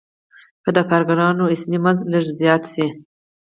[0.63, 2.87] که د کارګرانو اسمي مزد لږ څه زیات شي